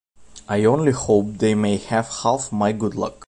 [0.49, 3.19] I only hope they may have half my good luck.